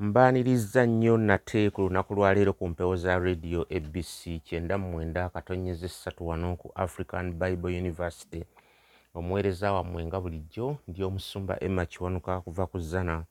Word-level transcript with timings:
mbaaniriza 0.00 0.86
nnyo 0.86 1.14
nate 1.28 1.70
ku 1.70 1.80
lunaku 1.82 2.14
lwaleero 2.14 2.52
ku 2.58 2.64
mpewo 2.68 2.96
za 2.96 3.18
radio 3.18 3.60
abc 3.76 4.18
kyenda 4.46 4.78
mwenda 4.78 5.28
katonyeza 5.28 5.86
essatu 5.86 6.28
wano 6.28 6.56
ku 6.56 6.72
african 6.74 7.32
bible 7.32 7.78
university. 7.78 8.44
Omuweereza 9.14 9.72
wammwe 9.72 10.00
nga 10.06 10.18
bulijjo 10.20 10.66
ndi 10.88 11.00
omusumba 11.04 11.54
emma 11.66 11.86
kiwanuka 11.86 12.40
kuva 12.40 12.66
ku 12.66 12.78
zana 12.90 13.24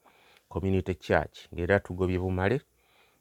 community 0.49 0.93
church. 0.95 1.35
Ng'era 1.53 1.79
tugobye 1.79 2.19
bumale 2.19 2.61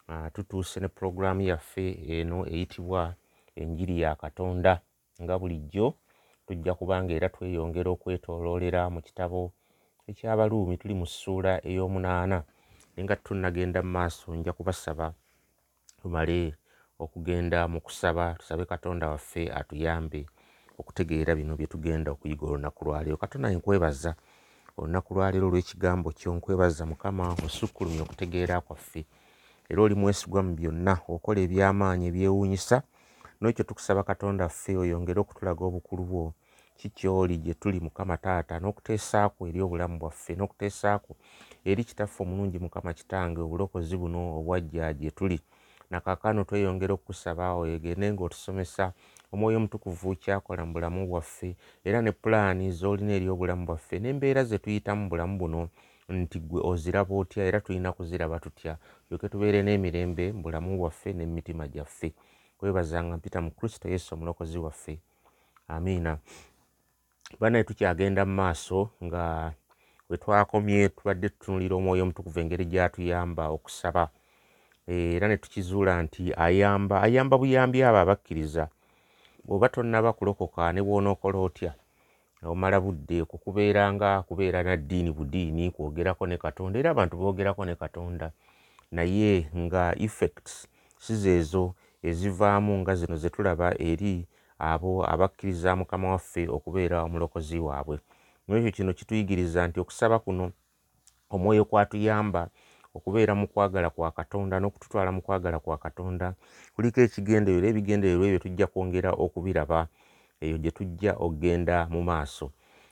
uh, 0.09 0.27
tutuuse 0.33 0.81
ne 0.81 0.89
puroguraamu 0.89 1.41
yaffe 1.43 1.85
eno 2.09 2.47
eyitibwa 2.47 3.15
enjiri 3.57 4.01
ya 4.01 4.15
katonda. 4.15 4.81
Nga 5.23 5.39
bulijjo 5.39 5.95
tujja 6.47 6.75
kubanga 6.75 7.15
era 7.15 7.29
tweyongera 7.29 7.91
okwetooloolera 7.91 8.91
mu 8.91 9.01
kitabo 9.03 9.53
ekyabaluumi 10.09 10.77
tuli 10.77 10.95
mu 10.95 11.07
ssuula 11.07 11.53
ey'omunaana 11.69 12.43
naye 12.99 13.07
nga 13.07 13.17
tunnagenda 13.17 13.79
mu 13.83 13.91
maaso 13.95 14.35
nja 14.35 14.53
kubasaba 14.53 15.15
tumale 16.03 16.59
okugenda 16.99 17.59
mu 17.71 17.79
kusaba 17.81 18.35
tusabe 18.39 18.65
katonda 18.67 19.09
waffe 19.13 19.43
atuyambe 19.59 20.27
okutegeera 20.81 21.39
bino 21.39 21.55
bye 21.55 21.71
tugenda 21.71 22.11
okuyiga 22.11 22.45
olunaku 22.47 22.81
lwaleero 22.85 23.17
katonda 23.23 23.55
nkwebaza 23.55 24.13
olunaku 24.79 25.15
lwaleero 25.15 25.47
olw'ekigambo 25.47 26.11
kyo 26.19 26.35
nkwebaza 26.35 26.83
mukama 26.91 27.25
osukkulumya 27.47 28.03
okutegeera 28.03 28.61
kwaffe. 28.67 29.07
Era 29.71 29.79
oli 29.83 29.95
mwesigwa 29.95 30.43
mu 30.47 30.53
byonna 30.59 30.95
okola 31.15 31.39
eby'amaanyi 31.47 32.05
ebyewuunyisa 32.11 32.77
n'ekyo 33.39 33.63
tukusaba 33.69 34.03
katonda 34.11 34.51
ffe 34.51 34.73
oyongere 34.83 35.19
okutulaga 35.23 35.63
obukulu 35.71 36.03
bwo. 36.11 36.25
Kikyoli 36.79 37.39
gye 37.43 37.55
tuli 37.61 37.79
mukama 37.87 38.17
taata 38.25 38.55
n'okuteesaako 38.59 39.41
eri 39.49 39.61
obulamu 39.67 39.99
bwaffe 40.03 40.33
n'okuteesaako 40.35 41.13
eri 41.65 41.85
kitaffe 41.85 42.23
omulungi 42.23 42.59
mukama 42.59 42.93
kitange 42.95 43.41
obulokozi 43.41 43.97
buno 43.97 44.39
obwajja 44.39 44.93
gye 44.95 45.11
tuli. 45.11 45.41
Nakakano 45.91 46.45
tweyongera 46.45 46.95
okusaba 46.95 47.55
oyegende 47.55 48.13
ng'otusomesa 48.13 48.93
omwoyo 49.33 49.57
omutukuvu 49.57 50.17
kyakola 50.17 50.65
mu 50.67 50.73
bulamu 50.73 51.07
bwaffe 51.09 51.57
era 51.85 52.03
ne 52.03 52.13
pulaani 52.13 52.71
z'olina 52.73 53.13
eri 53.17 53.29
obulamu 53.29 53.65
bwaffe 53.67 53.97
n'embeera 54.01 54.45
ze 54.45 54.59
tuyitamu 54.59 55.09
bulamu 55.09 55.39
buno 55.39 55.69
nti 56.09 56.41
gwe 56.41 56.61
oziraba 56.65 57.15
otya 57.15 57.45
era 57.45 57.61
tulina 57.61 57.93
kuziraba 57.93 58.41
tutya 58.41 58.77
yoke 59.11 59.29
tubeere 59.29 59.63
n'emirembe 59.63 60.33
mu 60.33 60.43
bulamu 60.43 60.77
bwaffe 60.79 61.13
n'emitima 61.13 61.69
gyaffe. 61.69 62.13
Kwebazanga 62.59 63.17
mpita 63.17 63.41
mu 63.41 63.51
kristo 63.51 63.89
yesu 63.89 64.15
omulokozi 64.15 64.59
waffe. 64.59 64.99
Amiina. 65.69 66.19
Banaye 67.41 67.65
tukyagenda 67.65 68.25
mu 68.25 68.35
maaso 68.35 68.91
nga 69.05 69.53
we 70.09 70.17
twakomye 70.17 70.89
tubadde 70.89 71.29
tutunulira 71.29 71.75
omwoyo 71.77 72.03
omutukuvu 72.03 72.39
engeri 72.41 72.65
gy'atuyamba 72.73 73.45
okusaba. 73.57 74.05
Era 74.89 75.29
ne 75.29 75.37
tukizuula 75.37 75.93
nti 76.03 76.33
ayamba 76.47 76.97
ayamba 77.07 77.35
buyambi 77.41 77.79
abo 77.85 77.99
abakkiriza. 77.99 78.65
Bw'oba 79.45 79.69
tonnaba 79.69 80.11
kulokoka 80.17 80.73
ne 80.73 80.81
bw'onookola 80.87 81.39
otya? 81.39 81.73
Omala 82.53 82.81
budde 82.81 83.25
kukubeera 83.31 83.93
nga 83.93 84.11
kubeera 84.23 84.63
na 84.63 84.77
ddiini 84.81 85.11
budiini 85.13 85.65
kwogerako 85.75 86.25
ne 86.27 86.37
katonda 86.45 86.79
era 86.79 86.91
abantu 86.91 87.15
boogerako 87.21 87.63
ne 87.65 87.75
katonda. 87.75 88.33
Naye 88.93 89.51
nga 89.57 89.93
effects 90.07 90.69
si 90.97 91.17
zeezo 91.17 91.75
ezivaamu 92.03 92.73
nga 92.81 92.95
zino 92.95 93.17
ze 93.17 93.29
tulaba 93.31 93.77
eri 93.77 94.25
abo 94.59 95.05
abakkiriza 95.13 95.77
mukama 95.77 96.11
waffe 96.17 96.49
okubeera 96.49 97.03
omulokozi 97.05 97.59
waabwe 97.59 97.99
nekyo 98.49 98.71
kino 98.73 98.93
kituyigiriza 98.93 99.69
nti 99.69 99.81
okusaba 99.81 100.19
kuno 100.19 100.53
omwoyo 101.31 101.65
kwatuyamba 101.65 102.49
okubeera 102.97 103.35
mu 103.35 103.47
kwagala 103.53 103.91
kwa 103.91 104.11
katonda 104.11 104.57
n'okututwala 104.59 105.13
mu 105.13 105.21
kwagala 105.23 105.59
kwa 105.61 105.77
katonda. 105.79 106.35
Kuliko 106.75 106.99
ekigendererwa 107.01 107.69
ebigendererwa 107.71 108.25
ebyo 108.27 108.41
tujja 108.45 108.67
kwongera 108.73 109.11
okubiraba 109.25 109.81
eyo 110.45 110.57
gye 110.63 110.71
tujja 110.71 111.13
okgenda 111.27 111.77
mu 111.93 112.01
maaso. 112.09 112.47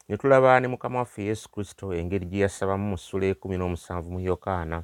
Ne 0.08 0.16
tulaba 0.20 0.60
ne 0.60 0.68
mukama 0.68 0.98
waffe 0.98 1.22
yesu 1.24 1.48
kristo 1.50 1.94
engeri 1.94 2.26
gye 2.30 2.40
yasabamu 2.44 2.86
mu 2.92 2.96
ssula 2.98 3.26
ekumi 3.32 3.56
n'omusanvu 3.56 4.08
mu 4.14 4.20
yokaana 4.20 4.78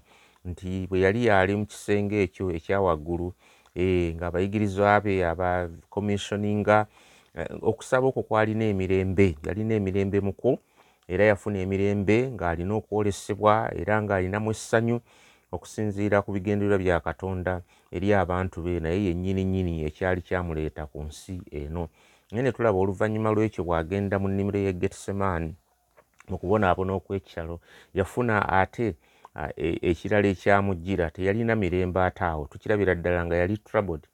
nti 0.50 0.87
bwe 0.89 0.99
yali 1.04 1.21
yali 1.28 1.53
mu 1.60 1.65
kisenge 1.71 2.16
ekyo 2.27 2.50
ekyawaggulu 2.56 3.28
eh, 3.78 4.16
ng'abayigirizwa 4.16 5.00
be 5.04 5.12
abakomissioninga 5.31 6.78
Eh, 6.89 7.12
okusaba 7.70 8.06
okwo 8.06 8.22
kwalina 8.22 8.65
emirembe 8.72 9.37
yalina 9.47 9.75
emirembe 9.81 10.20
muku 10.20 10.59
era 11.09 11.25
yafuna 11.31 11.59
emirembe 11.65 12.16
ng'alina 12.34 12.72
okwolesebwa 12.81 13.54
era 13.81 13.94
ng'alinamu 14.03 14.50
essanyu 14.54 14.97
okusinziira 15.53 16.25
ku 16.25 16.32
bigendererwa 16.32 16.78
bya 16.82 16.98
katonda 17.00 17.62
eri 17.92 18.09
abantu 18.22 18.56
be 18.65 18.81
naye 18.81 18.98
yennyini 19.06 19.44
nnyini 19.44 19.72
ekyali 19.88 20.21
kyamuleeta 20.26 20.82
ku 20.91 20.98
nsi 21.09 21.37
eno. 21.60 21.88
Naye 22.31 22.42
ne 22.42 22.53
tulaba 22.53 22.78
oluvannyuma 22.81 23.31
lw'ekyo 23.34 23.62
bw'agenda 23.65 24.16
mu 24.22 24.28
nnimiro 24.28 24.59
ye 24.65 24.72
getsemani 24.72 25.53
mu 26.31 26.37
kubonaabona 26.41 26.92
okw'ekyalo 26.97 27.60
yafuna 27.98 28.34
ate 28.60 28.97
e, 29.56 29.69
ekirala 29.91 30.28
ekyamujjira 30.32 31.12
teyalina 31.15 31.53
mirembe 31.56 32.00
ate 32.00 32.25
awo 32.25 32.44
tukirabira 32.50 32.97
ddala 32.97 33.21
nga 33.26 33.37
yali 33.37 33.56
troubled 33.66 34.04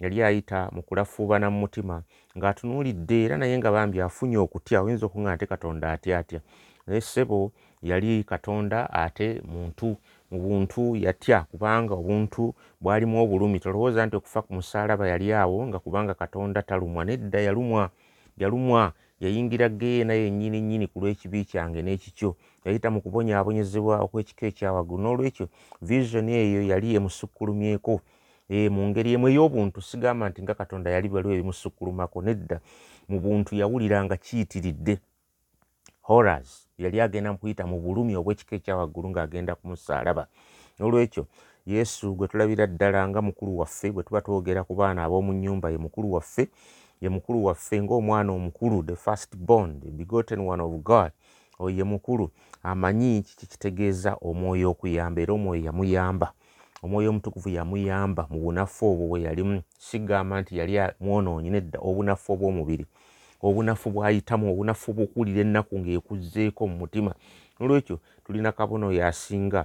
yali 0.00 0.22
ayita 0.22 0.68
mu 0.72 0.82
kulafuubana 0.82 1.50
mu 1.50 1.58
mutima 1.60 2.02
ng'atunuulidde 2.36 3.24
era 3.24 3.36
naye 3.36 3.58
nga 3.58 3.70
bambi 3.70 4.00
afunye 4.00 4.38
okutya 4.38 4.82
oyinza 4.82 5.06
okuŋŋa 5.06 5.30
ate 5.32 5.46
katonda 5.46 5.92
atya 5.92 6.18
atya. 6.18 6.40
Naye 6.86 7.00
ssebo 7.00 7.52
yali 7.82 8.24
katonda 8.24 8.88
ate 8.92 9.42
muntu 9.44 9.96
mu 10.30 10.38
buntu 10.40 10.96
yatya 10.96 11.44
kubanga 11.50 11.94
obuntu 11.94 12.54
bwalimu 12.80 13.16
obulumi. 13.22 13.60
Tolowooza 13.60 14.06
nti 14.06 14.16
okufa 14.16 14.42
ku 14.42 14.50
musaalaba 14.54 15.04
yali 15.08 15.32
awo 15.32 15.66
nga 15.68 15.78
kubanga 15.78 16.14
katonda 16.14 16.62
talumwa 16.62 17.04
nedda 17.04 17.40
yalumwa 17.40 17.90
yalumwa 18.40 18.92
yayingira 19.20 19.68
geena 19.68 20.14
yennyini 20.14 20.60
nnyini 20.60 20.86
ku 20.86 21.00
lw'ekibi 21.00 21.44
kyange 21.44 21.82
n'ekikyo. 21.82 22.36
Yayita 22.64 22.88
mu 22.90 23.04
kubonyaabonyezebwa 23.04 24.00
okw'ekiko 24.00 24.46
ekyawaggulu 24.48 25.02
n'olwekyo 25.02 25.46
visioni 25.84 26.32
eyo 26.32 26.60
yali 26.72 26.96
emusukkulumyeko 26.96 28.00
mu 28.50 28.88
ngeri 28.90 29.12
emu 29.14 29.28
ey'obuntu 29.28 29.78
sigamba 29.82 30.28
nti 30.28 30.42
nga 30.42 30.54
katonda 30.54 30.90
yali 30.90 31.08
baliwo 31.08 31.34
ebimusukkulumako 31.34 32.18
nedda 32.22 32.58
mu 33.08 33.20
buntu 33.22 33.54
yawulira 33.54 34.02
nga 34.04 34.16
kiyitiridde. 34.16 34.98
Horas 36.02 36.66
yali 36.78 36.98
agenda 37.00 37.30
mukuyita 37.32 37.62
mu 37.66 37.78
bulumi 37.78 38.18
obw'ekika 38.18 38.58
ekyawaggulu 38.58 39.14
ng'agenda 39.14 39.54
ku 39.54 39.70
musaalaba. 39.70 40.26
N'olwekyo 40.78 41.30
yesu 41.66 42.14
gwe 42.18 42.26
tulabira 42.26 42.66
ddala 42.66 43.06
nga 43.08 43.22
mukulu 43.22 43.62
waffe 43.62 43.94
bwe 43.94 44.02
tuba 44.02 44.20
twogera 44.20 44.66
ku 44.66 44.74
baana 44.74 45.06
ab'omu 45.06 45.30
nnyumba 45.32 45.70
ye 45.70 45.78
mukulu 45.78 46.18
waffe 46.18 46.50
ye 46.98 47.08
mukulu 47.08 47.44
waffe 47.44 47.78
ng'omwana 47.78 48.32
omukulu 48.34 48.82
the 48.82 48.96
first 48.96 49.36
born 49.36 49.78
the 49.80 49.90
begotten 49.94 50.40
one 50.42 50.58
of 50.62 50.72
god 50.82 51.12
oyo 51.62 51.76
ye 51.78 51.84
mukulu. 51.84 52.30
Amanyi 52.62 53.22
kiki 53.22 53.46
kitegeeza 53.46 54.18
omwoyo 54.18 54.70
okuyamba 54.74 55.22
era 55.22 55.32
omwoyo 55.38 55.62
yamuyamba 55.70 56.34
omwoyo 56.82 57.10
omutukuvu 57.10 57.48
yamuyamba 57.48 58.26
mu 58.30 58.38
bunafu 58.40 58.86
obwo 58.92 59.06
bwe 59.08 59.20
yalimu. 59.22 59.62
Sigamba 59.78 60.40
nti 60.40 60.58
yali 60.58 60.74
mwonoonyi 61.00 61.50
nedda 61.50 61.78
obunafu 61.78 62.32
obw'omubiri. 62.32 62.86
Obunafu 63.42 63.90
bwayitamu 63.90 64.52
obunafu 64.52 64.92
bwokuwulira 64.92 65.40
ennaku 65.40 65.78
ng'ekuzzeeko 65.78 66.62
mu 66.66 66.76
mutima. 66.76 67.14
Olwekyo 67.60 68.00
tulina 68.24 68.52
kabono 68.52 68.86
oyo 68.88 69.06
asinga 69.06 69.64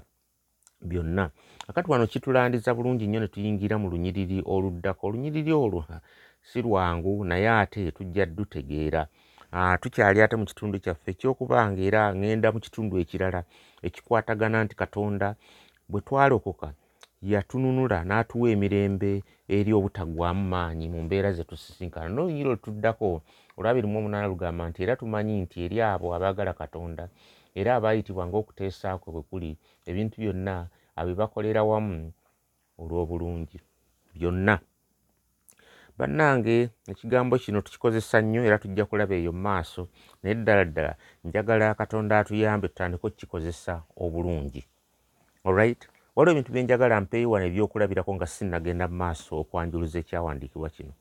byonna. 0.82 1.30
Akati 1.68 1.92
wano 1.92 2.08
kitulandiza 2.08 2.74
bulungi 2.74 3.08
nnyo 3.08 3.20
ne 3.20 3.28
tuyingira 3.28 3.78
mu 3.78 3.90
lunyiriri 3.90 4.44
oluddako. 4.46 5.08
Olunyiriri 5.08 5.52
olwo 5.54 5.86
si 6.44 6.62
lwangu 6.62 7.26
naye 7.26 7.50
ate 7.50 7.92
tujja 7.92 8.26
dutegeera. 8.26 9.08
Tukyali 9.82 10.22
ate 10.22 10.36
mu 10.36 10.46
kitundu 10.46 10.80
kyaffe 10.80 11.12
ekyokubanga 11.12 11.82
era 11.82 12.12
ŋŋenda 12.14 12.52
mu 12.52 12.60
kitundu 12.60 13.00
ekirala 13.00 13.44
ekikwatagana 13.84 14.64
nti 14.64 14.76
katonda 14.76 15.36
bwe 15.90 16.02
twalokoka 16.02 16.74
yatununula 17.32 17.98
n'atuwa 18.08 18.48
emirembe 18.54 19.12
eri 19.56 19.72
obutagwamu 19.78 20.44
maanyi 20.54 20.86
mu 20.94 21.00
mbeera 21.06 21.30
ze 21.38 21.44
tusisinkana. 21.50 22.10
N'olunyiri 22.10 22.50
olutuddako 22.50 23.08
olwabirimu 23.58 23.98
omunaana 24.00 24.28
lugamba 24.32 24.64
nti 24.70 24.80
era 24.84 24.94
tumanyi 25.00 25.34
nti 25.44 25.58
eri 25.66 25.78
abo 25.82 26.08
abaagala 26.16 26.54
katonda 26.62 27.04
era 27.60 27.70
abaayitibwa 27.78 28.24
ng'okuteesaakwe 28.28 29.10
bwe 29.14 29.24
kuli 29.30 29.52
ebintu 29.90 30.16
byonna 30.22 30.56
abebakolera 31.00 31.62
wamu 31.70 31.98
olw'obulungi 32.82 33.58
byonna. 34.16 34.56
Bannange 35.98 36.58
ekigambo 36.92 37.34
kino 37.44 37.62
tukikozesa 37.66 38.18
nnyo 38.22 38.42
era 38.48 38.58
tujja 38.62 38.84
kulaba 38.86 39.16
eyo 39.16 39.32
mu 39.36 39.42
maaso 39.48 39.82
naye 40.22 40.36
ddala 40.36 40.64
ddala 40.70 40.92
njagala 41.26 41.74
katonda 41.80 42.20
atuyambe 42.20 42.68
tutandika 42.68 43.08
okukikozesa 43.08 43.74
obulungi. 44.04 44.62
Alright 45.48 45.82
waliwo 46.16 46.32
ebintu 46.32 46.52
byenjagala 46.52 47.02
mpeeyiwa 47.02 47.40
nebyokulabirako 47.40 48.16
nga 48.16 48.28
sinnagenda 48.28 48.88
mu 48.88 48.96
maaso 48.96 49.32
okwanjuluza 49.42 50.00
ekyawandiikibwa 50.00 50.70
kino. 50.70 50.94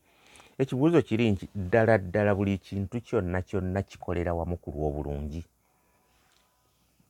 Ekibuuzo 0.58 1.02
kiri 1.02 1.30
nti 1.30 1.44
ddala 1.54 1.98
ddala 1.98 2.34
buli 2.34 2.58
kintu 2.58 3.00
kyonna 3.06 3.42
kyonna 3.42 3.82
kikolera 3.82 4.34
wamu 4.34 4.56
ku 4.56 4.70
lw'obulungi. 4.74 5.42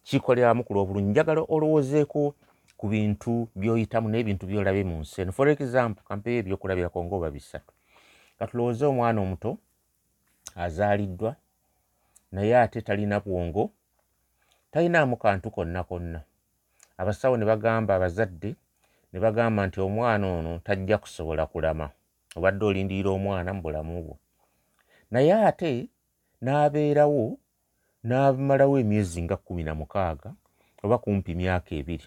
Kikolera 0.04 0.48
wamu 0.48 0.64
ku 0.64 0.72
lw'obulungi. 0.74 1.10
Njagala 1.10 1.40
olowoozeeko 1.54 2.34
ku 2.76 2.86
bintu 2.88 3.48
by'oyitamu 3.56 4.08
n'ebintu 4.08 4.44
by'olabe 4.46 4.84
mu 4.84 4.96
nsi. 5.00 5.20
Eno 5.22 5.32
for 5.32 5.48
example 5.48 6.04
kampeyo 6.08 6.38
ebyokulabirako 6.40 7.04
ngaoba 7.04 7.30
bisatu. 7.30 7.72
Katulowooze 8.38 8.84
omwana 8.86 9.20
omuto 9.20 9.50
azaaliddwa 10.56 11.36
naye 12.32 12.52
ate 12.58 12.80
talina 12.82 13.20
bwongo 13.20 13.70
talinaamu 14.72 15.16
kantu 15.16 15.50
konna 15.50 15.84
konna 15.84 16.20
abasawo 17.00 17.36
ne 17.36 17.44
bagamba 17.44 17.94
abazadde 17.94 18.50
ne 19.12 19.18
bagamba 19.24 19.66
nti 19.66 19.78
omwana 19.86 20.26
ono 20.36 20.52
tajja 20.66 20.98
kusobola 20.98 21.46
kulama. 21.46 21.86
Obadde 22.36 22.64
olindirira 22.64 23.10
omwana 23.10 23.50
mu 23.54 23.62
bulamu 23.62 23.94
bwo. 24.04 24.14
Naye 25.10 25.32
ate 25.48 25.70
n'abeerawo 26.42 27.24
n'amalawo 28.08 28.74
emyezi 28.82 29.22
nga 29.22 29.36
kkumi 29.36 29.62
na 29.64 29.74
mukaaga 29.74 30.30
oba 30.84 30.96
kumpi 30.98 31.32
myaka 31.40 31.70
ebiri. 31.80 32.06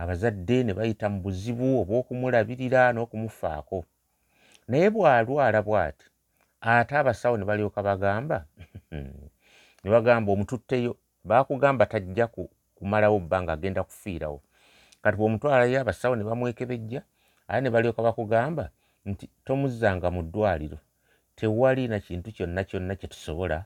Abazadde 0.00 0.56
ne 0.64 0.72
bayita 0.78 1.06
mu 1.12 1.18
buzibu 1.24 1.66
obw'okumulabirira 1.80 2.82
n'okumufaako. 2.92 3.78
Naye 4.68 4.88
bw'alwala 4.94 5.60
bw'ati 5.66 6.06
ate 6.60 6.92
abasawo 6.96 7.36
ne 7.36 7.44
balyoka 7.48 7.80
bagamba 7.88 8.38
ne 9.82 9.88
bagamba 9.94 10.28
omututteyo 10.32 10.92
baakugamba 11.28 11.84
tajja 11.86 12.26
kumalawo 12.78 13.18
bbanga 13.18 13.52
agenda 13.52 13.82
kufiirawo 13.82 14.38
kati 15.02 15.16
bw'omutwalayo 15.18 15.80
abasawo 15.80 16.14
ne 16.16 16.24
bamwekebejja 16.24 17.02
ate 17.48 17.60
ne 17.60 17.70
balyoka 17.70 18.02
bakugamba 18.02 18.70
nti 19.10 19.26
tomuzzanga 19.44 20.08
mu 20.14 20.22
ddwaliro 20.22 20.78
tewali 21.36 21.88
na 21.88 21.98
kintu 22.00 22.30
kyonna 22.36 22.62
kyonna 22.64 22.94
kye 22.98 23.08
tusobola 23.08 23.58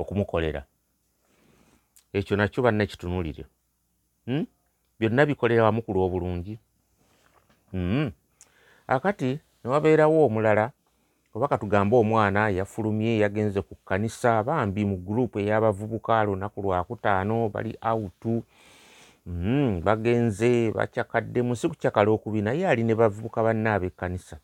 okumukolera 0.00 0.62
ekyo 2.12 2.36
nakyo 2.36 2.60
banna 2.62 2.86
kitunulire 2.86 3.44
hmm? 4.26 4.46
byonna 4.98 5.26
bikolera 5.26 5.64
wamu 5.64 5.82
ku 5.82 5.90
lw'obulungi 5.94 6.54
hmm. 7.72 8.12
akati 8.86 9.40
newabeerawo 9.64 10.26
omulala 10.26 10.72
oba 11.34 11.48
katugambe 11.48 11.96
omwana 11.96 12.42
yafulumye 12.48 13.18
yagenze 13.18 13.60
ku 13.66 13.74
kkanisa 13.74 14.30
bambi 14.46 14.82
mu 14.90 14.96
gurupu 15.06 15.36
ey'abavubuka 15.42 16.14
lunaku 16.26 16.58
lwakutaano 16.64 17.36
bali 17.54 17.72
autu 17.80 18.34
hmm. 19.26 19.82
bagenze 19.86 20.70
bakyakadde 20.76 21.40
musi 21.42 21.64
kukyakala 21.68 22.10
okubi 22.16 22.40
naye 22.46 22.62
ali 22.70 22.82
ne 22.86 22.94
bavubuka 22.94 23.42
banna 23.46 23.74
ab'ekkanisa. 23.74 24.36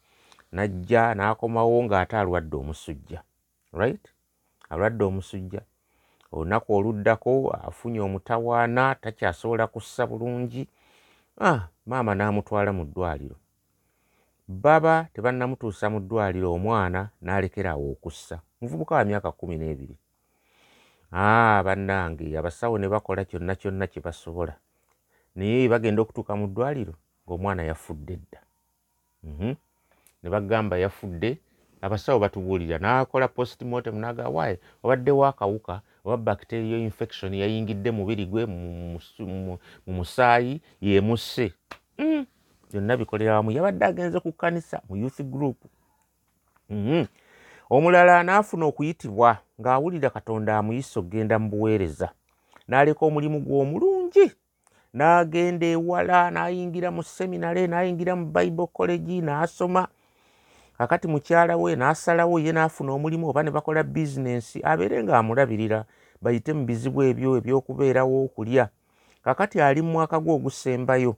Najja 0.53 1.15
n'akomawo 1.15 1.77
ng'ate 1.87 2.17
alwadde 2.19 2.57
omusujja 2.63 3.21
right? 3.81 4.05
Alwadde 4.71 5.05
omusujja. 5.05 5.63
Olunaku 6.35 6.69
oluddako 6.75 7.33
afunye 7.69 8.01
omutawaana 8.01 8.95
takyasobola 9.03 9.67
kussa 9.67 10.07
bulungi. 10.11 10.67
Ah, 11.39 11.71
maama 11.87 12.13
n'amutwala 12.15 12.71
mu 12.75 12.85
ddwaliro 12.85 13.39
baba 14.51 15.07
tebannamutuusa 15.15 15.87
mu 15.91 16.03
ddwaliro 16.03 16.51
omwana 16.53 17.15
n'alekeraawo 17.23 17.87
okussa. 17.95 18.43
Muvubuka 18.61 18.99
wa 18.99 19.05
myaka 19.05 19.31
kumi 19.33 19.55
n'ebiri. 19.57 19.97
Ah, 21.13 21.63
bannange 21.63 22.27
abasawo 22.39 22.79
ne 22.79 22.89
bakola 22.91 23.25
kyonna 23.25 23.55
kyonna 23.55 23.87
kye 23.87 24.03
basobola. 24.03 24.55
Naye 25.35 25.71
bagenda 25.71 26.03
okutuuka 26.03 26.35
mu 26.35 26.47
ddwaliro 26.51 26.95
ng'omwana 27.25 27.63
yafudde 27.63 28.15
dda. 28.23 28.41
-hmm. 29.25 29.57
ne 30.23 30.31
bagamba 30.31 30.77
yafudde 30.79 31.39
abasawo 31.81 32.19
batubuulira 32.19 32.79
n'akola 32.79 33.29
postmortem 33.29 33.97
naga 33.99 34.29
waaye 34.29 34.57
obaddewo 34.83 35.27
akawuka 35.27 35.81
oba 36.05 36.17
bacteria 36.17 36.79
infection 36.79 37.35
yayingidde 37.35 37.91
mubiri 37.91 38.27
gwe 38.27 38.47
mu 38.47 39.59
musaayi 39.87 40.61
yemusse 40.81 41.53
mm. 41.99 42.27
Byonna 42.71 42.97
bikolera 42.97 43.35
wamu 43.35 43.51
yabadde 43.51 43.85
agenze 43.85 44.21
ku 44.21 44.33
kkanisa 44.33 44.81
mu 44.89 44.97
youth 44.97 45.21
group. 45.23 45.59
-hmm. 46.71 47.07
omulala 47.71 48.23
n'afuna 48.23 48.67
okuyitibwa 48.67 49.39
ng'awulira 49.61 50.11
katonda 50.11 50.59
amuyisa 50.59 51.01
okgenda 51.01 51.39
mu 51.39 51.49
buweereza. 51.51 52.09
N'aleka 52.69 53.03
omulimu 53.07 53.39
gw'omulungi 53.43 54.27
n'agenda 54.95 55.67
ewala 55.67 56.31
n'ayingira 56.31 56.91
mu 56.91 57.03
seminare 57.03 57.67
n'ayingira 57.67 58.15
mu 58.17 58.27
bible 58.27 58.67
college 58.73 59.21
n'asoma. 59.23 59.87
Kakati 60.79 61.07
mukyala 61.09 61.57
we 61.57 61.77
n'asalawo 61.77 62.39
ye 62.39 62.53
n'afuna 62.53 62.91
omulimu 62.93 63.29
oba 63.29 63.43
ne 63.43 63.51
bakola 63.51 63.83
bizinensi 63.83 64.63
abeere 64.63 65.03
ng'amulabirira 65.05 65.85
bayite 66.23 66.51
mu 66.57 66.65
bizibu 66.65 67.03
ebyo 67.03 67.37
ebyokubeerawo 67.39 68.25
okulya. 68.25 68.71
Kakati 69.23 69.61
ali 69.61 69.83
mu 69.83 69.93
mwaka 70.01 70.17
gwe 70.21 70.33
ogusembayo 70.35 71.17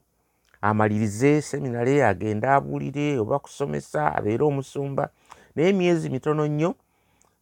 amalirize 0.62 1.42
seminare 1.42 2.04
agende 2.06 2.46
abuulire 2.48 3.18
oba 3.18 3.38
kusomesa 3.38 4.14
abeere 4.16 4.44
omusumba 4.44 5.04
naye 5.54 5.68
emyezi 5.72 6.06
mitono 6.10 6.46
nnyo 6.46 6.70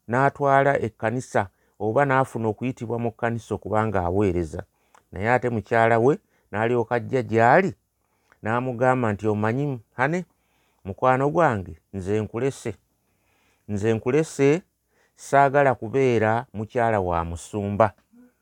n'atwala 0.09 0.73
ekkanisa 0.87 1.43
oba 1.85 2.03
n'afuna 2.05 2.47
okuyitibwa 2.53 2.97
mu 3.05 3.11
kkanisa 3.13 3.51
okubanga 3.55 3.99
aweereza. 4.09 4.63
Naye 5.13 5.29
ate 5.31 5.49
mukyala 5.55 5.97
we 5.99 6.19
n'alyoka 6.51 6.95
ajja 6.95 7.23
gy'ali 7.31 7.71
n'amugamba 8.43 9.07
nti 9.13 9.25
omanyi 9.29 9.65
hane 9.99 10.25
mukwano 10.85 11.25
gwange 11.31 11.75
nze 11.95 12.21
nkulese. 12.23 12.73
Nze 13.69 13.89
nkulese 13.95 14.63
saagala 15.17 15.75
kubeera 15.75 16.47
mukyala 16.57 17.01
wa 17.01 17.25
musumba. 17.25 17.93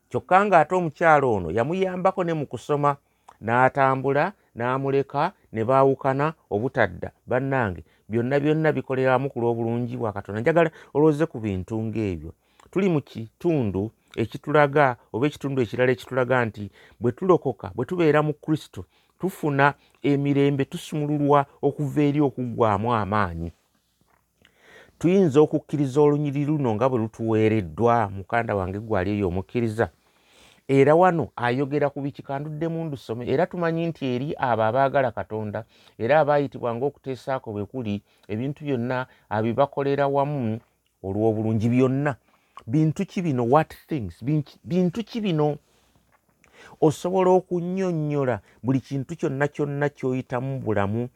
Kyokka 0.09 0.45
ng'ate 0.45 0.73
omukyala 0.75 1.25
ono 1.27 1.47
yamuyambako 1.51 2.23
ne 2.23 2.33
mu 2.33 2.45
kusoma 2.47 2.97
n'atambula 3.41 4.33
n'amuleka 4.59 5.31
ne 5.53 5.61
baawukana 5.63 6.33
obutadda 6.53 7.09
bannange. 7.29 7.81
Byonna 8.09 8.35
byonna 8.43 8.69
bikoleramu 8.75 9.29
ku 9.31 9.39
lw'obulungi 9.39 9.95
bwa 9.97 10.11
katonda. 10.13 10.41
Njagala 10.41 10.69
olwoze 10.93 11.25
ku 11.31 11.39
bintu 11.39 11.75
ng'ebyo 11.87 12.31
tuli 12.71 12.87
mu 12.89 13.01
kitundu 13.01 13.91
ekitulaga 14.21 14.85
oba 15.13 15.25
ekitundu 15.27 15.61
ekirala 15.61 15.91
ekitulaga 15.93 16.35
nti 16.47 16.65
bwe 17.01 17.11
tulokoka 17.17 17.67
bwe 17.75 17.85
tubeera 17.89 18.19
mu 18.27 18.33
kristo 18.33 18.85
tufuna 19.19 19.73
emirembe 20.11 20.63
tusumululwa 20.71 21.39
okuva 21.67 22.01
eri 22.07 22.19
okuggwamu 22.27 22.87
amaanyi. 23.01 23.49
Tuyinza 24.99 25.39
okukkiriza 25.45 26.01
olunyiri 26.01 26.45
luno 26.49 26.69
nga 26.75 26.89
bwe 26.89 26.99
lutuweereddwa. 27.03 27.95
Mukanda 28.15 28.55
wange 28.59 28.79
gwali 28.79 29.09
eyo 29.15 29.27
omukkiriza 29.31 29.85
era 30.69 30.93
wano 30.95 31.23
ayogera 31.35 31.89
ku 31.89 32.01
biki 32.01 32.21
kanduddemu 32.21 32.85
ndusome 32.85 33.25
era 33.33 33.49
tumanyi 33.49 33.89
nti 33.89 34.05
eri 34.05 34.27
abo 34.37 34.63
abaagala 34.69 35.09
katonda 35.11 35.65
era 35.97 36.19
abaayitibwa 36.21 36.75
ngaokuteesaako 36.75 37.47
bwe 37.51 37.65
kuli 37.65 38.01
ebintu 38.31 38.59
byonna 38.65 38.97
abibakolera 39.35 40.05
wamu 40.07 40.59
olw'obulungi 41.03 41.69
byonna. 41.69 42.15
Bintu 42.67 43.05
ki 43.05 43.21
bino 43.21 43.43
what 43.49 43.73
things? 43.87 44.23
Bintu 44.63 45.03
ki 45.03 45.21
bino 45.21 45.57
osobola 46.81 47.31
okunnyonnyola 47.31 48.41
buli 48.63 48.79
kintu 48.79 49.15
kyonna 49.15 49.47
kyonna 49.47 49.89
ky'oyitamu 49.89 50.59
bulamu 50.59 51.09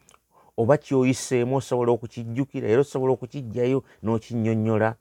oba 0.58 0.78
ky'oyiseemu 0.78 1.56
osobola 1.56 1.92
okukijjukira 1.92 2.68
era 2.68 2.82
osobola 2.82 3.13
okukijjayo 3.13 3.84
n'okinnyonnyola. 4.01 4.96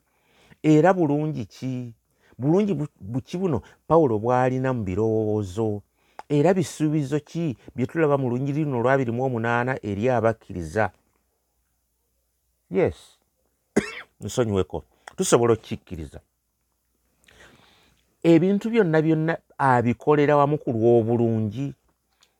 Era 0.63 0.93
bulungi 0.93 1.45
ki 1.45 1.93
bulungi 2.37 2.73
buki 2.99 3.37
buno 3.37 3.61
pawulo 3.87 4.19
bw'alina 4.19 4.73
mu 4.73 4.83
birowoozo. 4.83 5.81
Era 6.29 6.53
bisuubizo 6.53 7.19
ki? 7.19 7.57
Bye 7.75 7.85
tulaba 7.85 8.17
mu 8.17 8.29
lunyiri 8.29 8.63
luno 8.63 8.79
olwabirimu 8.79 9.23
omunaana 9.23 9.77
eri 9.83 10.09
abakkiriza. 10.09 10.91
Yes. 12.71 13.17
Nsonyiweko. 14.21 14.83
Tusobola 15.15 15.53
okukikkiriza. 15.53 16.19
Ebintu 18.23 18.69
byonna 18.69 19.01
byonna 19.01 19.37
abikolera 19.57 20.37
wamu 20.37 20.57
ku 20.57 20.71
lw'obulungi. 20.71 21.73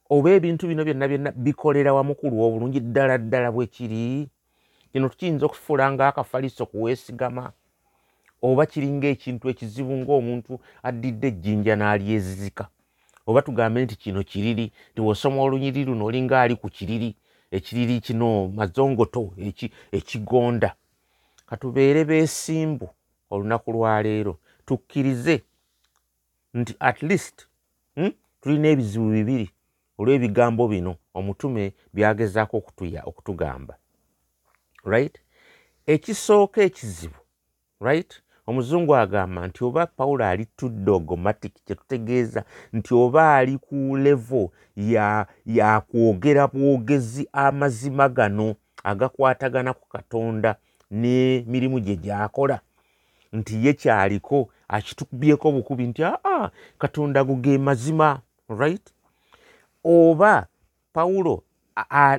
Oba 0.09 0.29
ebintu 0.31 0.67
bino 0.67 0.83
byonna 0.85 1.07
byonna 1.07 1.31
bikolera 1.31 1.93
wamu 1.93 2.15
ku 2.15 2.27
lw'obulungi 2.31 2.79
ddala 2.79 3.17
ddala 3.17 3.51
bwe 3.51 3.67
kiri. 3.67 4.29
Kino 4.91 5.09
tukiyinza 5.09 5.45
okufuula 5.45 5.91
ngaakafaliso 5.91 6.65
kuweesigama 6.65 7.51
oba 8.43 8.65
kiringa 8.65 9.07
ekintu 9.07 9.50
ekizibu 9.50 9.93
ngaomuntu 9.97 10.53
addidde 10.88 11.27
ejjinja 11.31 11.73
n'alyezizika. 11.75 12.63
Oba 13.27 13.41
tugambe 13.41 13.83
nti 13.83 13.95
kino 13.95 14.19
kiriri 14.23 14.65
tiwosoma 14.95 15.39
olunyiri 15.45 15.85
luno 15.88 16.03
olinga 16.05 16.41
ali 16.41 16.55
ku 16.55 16.67
kiriri 16.75 17.15
ekiriri 17.55 17.95
kino 18.05 18.47
mazongoto 18.57 19.31
ekigonda. 19.97 20.75
Katubeere 21.47 22.01
beesimbu 22.09 22.88
olunaku 23.31 23.71
lwaleero 23.71 24.33
tukkirize 24.65 25.35
nti 26.53 26.75
at 26.79 27.01
least 27.03 27.47
hmm, 27.95 28.12
tulina 28.41 28.67
ebizibu 28.67 29.07
bibiri 29.15 29.47
olw'ebigambo 30.00 30.67
bino 30.67 30.91
omutume 31.13 31.73
byagezaako 31.93 32.57
okutugamba. 33.09 33.73
Right? 34.85 35.15
Ekisooka 35.88 36.59
ekizibu 36.62 37.19
right 37.79 38.22
omuzungu 38.47 38.95
agamba 38.95 39.47
nti 39.47 39.63
oba 39.63 39.85
pawulo 39.85 40.25
ali 40.25 40.45
to 40.45 40.69
dogmatic 40.69 41.53
kyetutegeeza 41.65 42.43
nti 42.73 42.93
oba 42.93 43.35
ali 43.35 43.57
ku 43.57 43.97
levo 43.97 44.51
yakwogera 45.45 46.41
ya 46.41 46.47
bwogezi 46.47 47.29
amazima 47.33 48.09
gano 48.09 48.55
agakwatagana 48.83 49.73
ku 49.73 49.85
katonda 49.89 50.55
n'emirimu 50.91 51.79
gye 51.79 51.95
gyakola 51.95 52.59
nti 53.33 53.65
ye 53.65 53.73
kyaliko 53.73 54.50
akitubyeko 54.67 55.47
obukubi 55.50 55.88
nti 55.88 56.01
aa 56.03 56.50
katonda 56.77 57.23
go 57.23 57.35
ge 57.35 57.57
mazima 57.57 58.21
right? 58.50 58.85
Oba 59.83 60.47
pawulo 60.93 61.43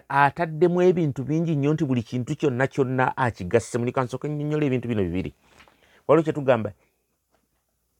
ataddemu 0.08 0.82
ebintu 0.82 1.22
bingi 1.24 1.56
nnyo 1.56 1.72
nti 1.72 1.84
buli 1.84 2.02
kintu 2.02 2.36
kyonna 2.36 2.66
kyonna 2.66 3.16
akigasse 3.16 3.78
mulikansooka 3.78 4.28
nnyonnyola 4.28 4.64
ebintu 4.66 4.88
bino 4.88 5.02
bibiri 5.02 5.34
waliwo 6.06 6.24
kyetugamba 6.24 6.72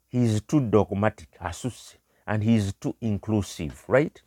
heis 0.08 0.46
too 0.46 0.61
dogmatic 0.61 1.28
asusse 1.40 1.99
and 2.26 2.44
heis 2.44 2.78
too 2.78 2.94
inclusive 3.00 3.75
right? 3.88 4.25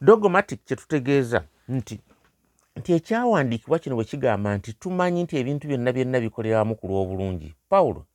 Dogmatic 0.00 0.64
kyetutegeeza 0.64 1.44
nti 1.68 2.00
nti 2.76 2.92
ekyawandiikibwa 2.92 3.78
kino 3.78 3.96
bwe 3.96 4.04
kigamba 4.04 4.56
nti 4.56 4.72
tumanyi 4.72 5.22
nti 5.22 5.36
ebintu 5.36 5.68
byonna 5.68 5.92
byonna 5.92 6.20
bikolerawamu 6.20 6.74
ku 6.76 6.86
lw'obulungi. 6.88 7.54
Pawulo 7.68 8.06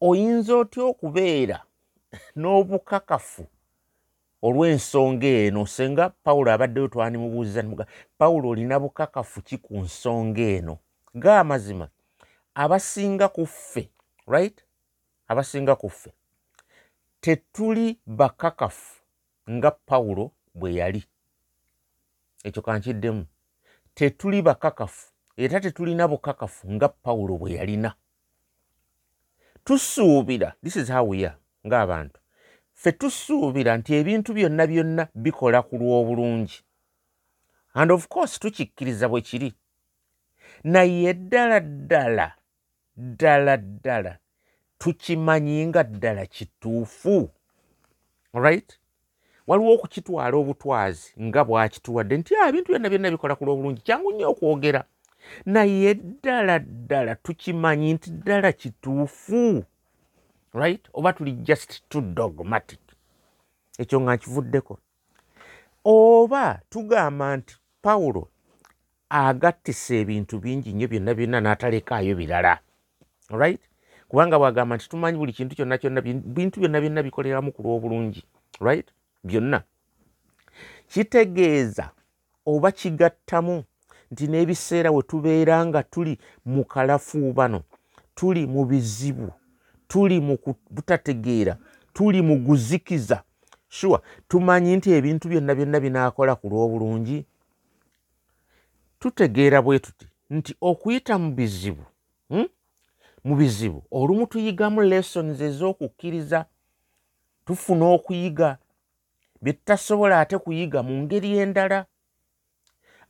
oyinza 0.00 0.56
otya 0.56 0.82
okubeera 0.90 1.58
n'obukakafu 2.40 3.44
olw'ensonga 4.46 5.30
eno? 5.44 5.66
Senga 5.66 6.04
pawulo 6.24 6.48
abaddeyo 6.52 6.88
twanimubuuziza 6.88 7.62
nimuga 7.62 7.86
pawulo 8.18 8.48
olina 8.48 8.80
bukakafu 8.82 9.42
ki 9.42 9.56
ku 9.64 9.72
nsonga 9.84 10.42
eno? 10.56 10.74
Gaamazima 11.14 11.88
abasinga 12.54 13.28
ku 13.28 13.46
ffe 13.46 13.90
right? 14.26 14.64
Abasinga 15.28 15.76
ku 15.76 15.88
ffe. 15.88 16.12
Tetuli 17.20 17.98
bakakafu 18.06 19.02
nga 19.50 19.70
pawulo 19.70 20.30
bwe 20.54 20.74
yali. 20.74 21.04
Ekyo 22.44 22.62
kankiddemu. 22.62 23.26
Tetuli 23.94 24.42
bakakafu 24.42 25.12
era 25.36 25.60
tetulina 25.60 26.08
bukakafu 26.08 26.72
nga 26.72 26.88
pawulo 26.88 27.38
bwe 27.38 27.52
yalina. 27.52 27.94
Tusuubira 29.64 30.54
this 30.62 30.76
is 30.76 30.88
how 30.88 31.08
we 31.08 31.26
are 31.26 31.36
ng'abantu. 31.66 32.20
Ffe 32.74 32.92
tusuubira 32.92 33.76
nti 33.76 33.94
ebintu 33.94 34.34
byonna 34.34 34.66
byonna 34.66 35.08
bikola 35.14 35.62
ku 35.62 35.76
lw'obulungi. 35.76 36.62
And 37.74 37.90
of 37.90 38.08
course 38.08 38.38
tukikkiriza 38.38 39.08
bwe 39.08 39.20
kiri. 39.20 39.54
Naye 40.64 41.14
ddala 41.14 41.60
ddala 41.60 42.43
ddala 42.96 43.56
ddala. 43.56 44.18
Tukimanyi 44.78 45.66
nga 45.66 45.82
ddala 45.84 46.26
kituufu 46.26 47.30
right 48.34 48.78
waliwo 49.46 49.74
okukitwala 49.74 50.36
obutwazi 50.36 51.12
nga 51.20 51.44
bwakituwadde 51.44 52.16
nti 52.16 52.36
ah, 52.36 52.48
ebintu 52.48 52.72
byonna 52.72 52.88
byonna 52.88 53.10
bikola 53.10 53.36
ku 53.36 53.44
lw'obulungi 53.44 53.80
kyangu 53.86 54.12
nnyo 54.12 54.30
okwogera. 54.32 54.84
Naye 55.46 55.94
ddala 55.94 56.58
ddala 56.58 57.12
tukimanyi 57.14 57.94
nti 57.94 58.08
ddala 58.10 58.52
kituufu 58.52 59.64
right 60.52 60.84
oba 60.92 61.12
tuli 61.12 61.32
just 61.32 61.70
too 61.88 62.00
dogmatic. 62.00 62.80
Ekyo 63.78 64.00
nga 64.00 64.16
nkivuddeko. 64.16 64.78
Oba 65.84 66.60
tugamba 66.70 67.36
nti 67.36 67.54
pawulo 67.82 68.28
agattisa 69.08 69.94
ebintu 69.94 70.38
bingi 70.38 70.72
nnyo 70.72 70.88
byonna 70.88 71.12
byonna 71.14 71.38
n'atalekaayo 71.40 72.14
birala 72.16 72.63
right 73.36 73.60
kubanga 74.08 74.38
bwagamba 74.38 74.76
nti 74.76 74.88
tumanyi 74.88 75.18
buli 75.18 75.32
kintu 75.32 75.56
kyonna 75.56 75.78
kyonna 75.78 76.00
bintu 76.00 76.60
byonna 76.60 76.80
byonna 76.80 77.02
bikoleramu 77.02 77.52
ku 77.52 77.62
lw'obulungi 77.62 78.24
right 78.60 78.86
byonna. 79.24 79.62
Kitegeeza 80.88 81.90
oba 82.46 82.72
kigattamu 82.72 83.64
nti 84.10 84.26
n'ebiseera 84.28 84.90
we 84.90 85.02
tubeera 85.02 85.66
nga 85.66 85.82
tuli 85.82 86.18
mu 86.44 86.64
kalafuubano 86.64 87.62
tuli 88.14 88.46
mu 88.46 88.64
bizibu 88.64 89.32
tuli 89.88 90.20
mu 90.20 90.38
butategeera 90.70 91.56
tuli 91.92 92.22
mu 92.22 92.36
guzikiza 92.38 93.22
sure 93.68 94.02
tumanyi 94.28 94.76
nti 94.76 94.92
ebintu 94.92 95.28
byonna 95.28 95.54
byonna 95.54 95.80
binaakola 95.80 96.36
ku 96.36 96.46
lw'obulungi? 96.48 97.26
Tutegeera 99.00 99.62
bwe 99.62 99.78
tuti 99.78 100.06
nti 100.30 100.52
okuyita 100.60 101.18
mu 101.18 101.30
bizibu 101.34 101.84
hmm? 102.28 102.48
Mu 103.24 103.36
bizibu 103.36 103.82
olumu 103.90 104.26
tuyigamu 104.26 104.82
lessons 104.82 105.40
ez'okukkiriza 105.40 106.46
tufuna 107.46 107.84
okuyiga 107.96 108.58
bye 109.42 109.52
tutasobola 109.52 110.20
ate 110.20 110.38
kuyiga 110.38 110.82
mu 110.82 111.02
ngeri 111.02 111.38
endala. 111.38 111.86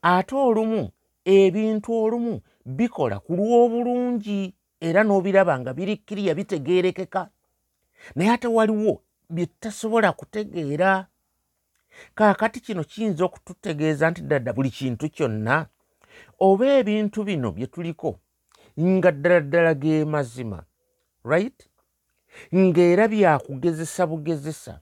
Ate 0.03 0.35
olumu 0.35 0.91
ebintu 1.25 1.89
olumu 2.03 2.41
bikola 2.67 3.17
ku 3.25 3.33
lw'obulungi 3.39 4.55
era 4.81 5.01
n'obiraba 5.05 5.55
nga 5.61 5.71
birikkiriya 5.75 6.35
bitegeerekeka. 6.35 7.31
Naye 8.15 8.31
ate 8.31 8.49
waliwo 8.49 9.03
bye 9.31 9.47
tutasobola 9.47 10.13
kutegeera. 10.13 11.07
Kaakati 12.15 12.61
kino 12.61 12.85
kiyinza 12.85 13.25
okututegeeza 13.25 14.11
nti 14.11 14.21
ddadda 14.23 14.53
buli 14.53 14.71
kintu 14.71 15.09
kyonna 15.15 15.67
oba 16.39 16.67
ebintu 16.79 17.25
bino 17.25 17.53
bye 17.53 17.67
tuliko 17.67 18.19
nga 18.81 19.11
ddala 19.13 19.41
ddala 19.41 19.75
ge 19.75 20.05
mazima 20.05 20.65
right? 21.25 21.69
Ng'era 22.55 23.09
byakugezesa 23.09 24.07
bugezesa. 24.07 24.81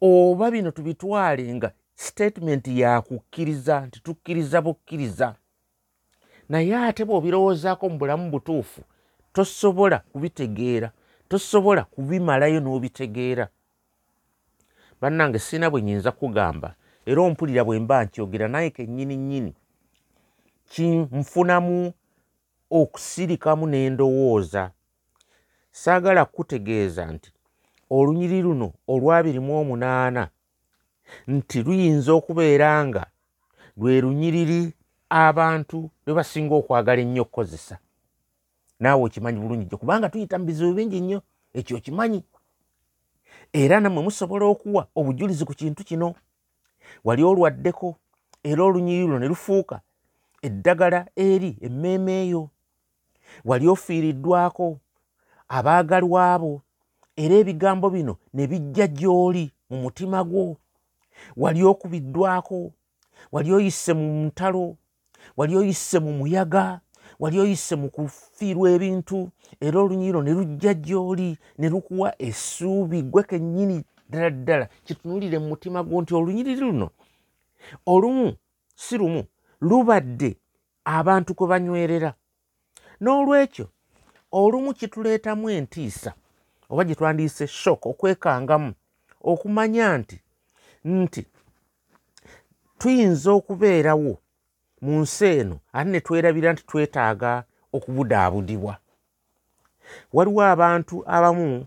Oba 0.00 0.50
bino 0.50 0.70
tubitwale 0.70 1.54
nga 1.54 1.72
statement 1.94 2.68
yakukkiriza 2.68 3.86
nti 3.86 4.00
tukkiriza 4.00 4.62
bukkiriza. 4.62 5.34
Naye 6.48 6.76
ate 6.76 7.04
bw'obirowoozaako 7.04 7.88
mu 7.88 7.98
bulamu 7.98 8.30
butuufu 8.30 8.80
tosobola 9.32 9.98
kubitegeera 10.12 10.92
tosobola 11.28 11.84
kubimalayo 11.84 12.60
n'obitegeera. 12.60 13.48
Bannange 15.00 15.38
sirina 15.38 15.70
bwe 15.70 15.82
nyinza 15.82 16.12
kugamba 16.12 16.74
era 17.06 17.22
ompulira 17.22 17.64
bwe 17.64 17.78
mba 17.80 18.04
nkyogera 18.04 18.48
naye 18.48 18.70
kennyini 18.70 19.16
nnyini. 19.16 19.54
Kinfunamu 20.68 21.92
okusirikamu 22.70 23.66
n'endowooza 23.66 24.70
saagala 25.72 26.24
kutegeeza 26.24 27.06
nti 27.06 27.30
olunyiri 27.90 28.42
luno 28.42 28.72
olwabirimu 28.92 29.52
omunaana 29.60 30.24
nti 31.26 31.62
luyinza 31.62 32.12
okubeera 32.12 32.68
nga 32.86 33.04
lwe 33.76 34.00
lunyiriri 34.00 34.60
abantu 35.10 35.90
lwe 36.04 36.12
basinga 36.18 36.54
okwagala 36.54 37.00
ennyo 37.02 37.22
okukozesa. 37.22 37.76
Naawe 38.80 39.02
okimanyi 39.06 39.38
bulungi 39.40 39.64
jjo 39.66 39.78
kubanga 39.78 40.10
tuyita 40.12 40.38
mu 40.38 40.44
bizibu 40.44 40.72
bingi 40.74 41.00
nnyo 41.00 41.20
ekyo 41.58 41.76
okimanyi. 41.76 42.20
Era 43.52 43.80
nammwe 43.80 44.02
musobola 44.02 44.44
okuwa 44.46 44.82
obujulizi 44.94 45.44
ku 45.44 45.54
kintu 45.54 45.84
kino. 45.84 46.14
Wali 47.04 47.22
olwaddeko 47.24 47.96
era 48.44 48.62
olunyiri 48.64 49.02
luno 49.02 49.18
ne 49.18 49.28
lufuuka 49.28 49.80
eddagala 50.42 51.08
eri 51.16 51.56
emmeeme 51.60 52.12
eyo 52.22 52.50
wali 53.44 53.68
ofiiriddwako. 53.68 54.78
Abaagalwabo 55.48 56.62
era 57.16 57.34
ebigambo 57.34 57.90
bino 57.90 58.16
ne 58.34 58.46
bijja 58.46 58.86
gy'oli 58.86 59.50
mu 59.70 59.76
mutima 59.82 60.24
gwo. 60.24 60.56
Wali 61.36 61.64
okubiddwako 61.64 62.72
wali 63.32 63.52
oyise 63.52 63.92
mu 63.94 64.26
ntalo 64.26 64.76
wali 65.36 65.56
oyise 65.56 65.98
mu 65.98 66.12
muyaga 66.12 66.80
wali 67.18 67.40
oyise 67.40 67.76
mu 67.76 67.90
kufiirwa 67.90 68.70
ebintu 68.70 69.30
era 69.60 69.80
olunyiro 69.80 70.22
ne 70.22 70.32
lujja 70.32 70.74
gy'oli 70.74 71.38
ne 71.58 71.68
lukuwa 71.68 72.14
essuubi 72.22 73.02
gwe 73.02 73.22
kennyini 73.22 73.84
ddala 74.08 74.30
ddala. 74.30 74.68
Kitunuulire 74.84 75.38
mu 75.38 75.48
mutima 75.48 75.82
gwo 75.82 76.02
nti 76.02 76.14
olunyiriri 76.14 76.60
luno. 76.60 76.90
Olumu 77.86 78.36
si 78.74 78.98
lumu 78.98 79.24
lubadde 79.60 80.36
abantu 80.84 81.34
kwe 81.34 81.46
banywerera 81.48 82.14
n'olwekyo 83.00 83.66
olumu 84.32 84.70
kituleetamu 84.78 85.50
entiisa 85.50 86.10
oba 86.70 86.84
gye 86.84 86.94
twandiise 86.94 87.46
shock 87.46 87.86
okwekangamu 87.86 88.72
okumanya 89.30 89.98
nti 89.98 90.16
nti 90.84 91.22
tuyinza 92.78 93.30
okubeerawo 93.38 94.14
mu 94.84 94.92
nsi 95.02 95.26
eno 95.38 95.56
ate 95.76 95.88
ne 95.90 96.00
twerabira 96.00 96.52
nti 96.52 96.62
twetaaga 96.68 97.32
okubudaabudibwa. 97.76 98.74
Waliwo 100.12 100.42
abantu 100.54 100.96
abamu 101.16 101.66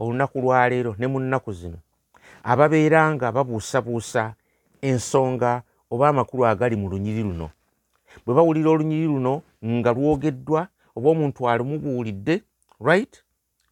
olunaku 0.00 0.36
lwaleero 0.40 0.92
ne 0.98 1.06
mu 1.12 1.18
nnaku 1.20 1.52
zino 1.52 1.78
ababeera 2.50 3.00
nga 3.14 3.26
babuusabuusa 3.32 4.22
ensonga 4.88 5.62
oba 5.90 6.08
amakulu 6.08 6.42
agali 6.46 6.76
mu 6.76 6.86
lunyiri 6.92 7.22
luno 7.22 7.48
bwe 8.26 8.34
bawulira 8.34 8.70
olunyiri 8.70 9.06
luno 9.06 9.42
nga 9.64 9.92
lwogeddwa 9.92 10.68
oba 10.96 11.08
omuntu 11.10 11.48
alimubuulidde 11.48 12.42
right? 12.80 13.22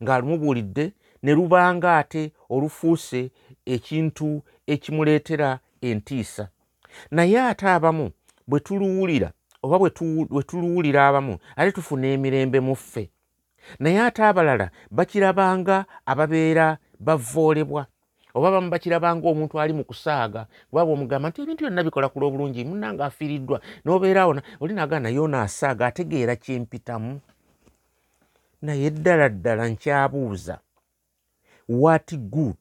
Ng'alimubuulidde 0.02 0.92
ne 1.22 1.32
lubanga 1.34 1.98
ate 1.98 2.32
olufuuse 2.50 3.30
ekintu 3.66 4.42
ekimuleetera 4.66 5.58
entiisa. 5.80 6.48
Naye 7.10 7.40
ate 7.40 7.68
abamu 7.68 8.10
bwe 8.46 8.60
tuluwulira 8.60 9.32
oba 9.62 9.78
bwe 9.78 10.42
tuluwulira 10.42 11.08
abamu 11.08 11.38
ate 11.56 11.72
tufuna 11.72 12.06
emirembe 12.06 12.60
mu 12.60 12.76
ffe. 12.76 13.10
Naye 13.78 14.00
ate 14.00 14.22
abalala 14.24 14.70
bakirabanga 14.90 15.84
ababeera 16.06 16.78
bavoolebwa 17.00 17.86
oba 18.34 18.50
bamu 18.50 18.70
bakirabanga 18.70 19.28
omuntu 19.28 19.60
ali 19.60 19.72
mu 19.72 19.84
kusaaga 19.84 20.46
kubaba 20.70 20.90
omugamba 20.92 21.28
nti 21.28 21.38
ebintu 21.42 21.62
byonna 21.64 21.86
bikola 21.86 22.08
ku 22.08 22.18
lw'obulungi 22.20 22.64
munanga 22.64 23.06
afiiriddwa 23.06 23.58
n'obeeraawo 23.84 24.32
oli 24.62 24.74
naga 24.74 24.98
naye 25.00 25.18
onaasaaga 25.18 25.86
ategeera 25.86 26.34
kyempitamu 26.36 27.20
naye 28.62 28.90
ddala 28.90 29.28
ddala 29.28 29.64
nkyabuuza 29.72 30.56
what 31.68 32.08
good 32.14 32.60